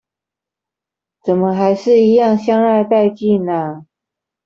[1.21, 3.85] 怎麼還是一樣香辣帶勁啊！